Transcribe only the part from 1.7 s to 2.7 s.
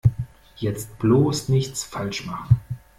falsch machen!